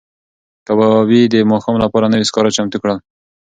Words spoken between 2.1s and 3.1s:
نوي سکاره چمتو کړل.